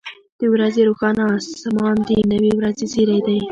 •د 0.39 0.41
ورځې 0.53 0.81
روښانه 0.89 1.23
اسمان 1.39 1.95
د 2.07 2.09
نوې 2.31 2.51
ورځې 2.59 2.85
زیری 2.93 3.19
دی. 3.27 3.39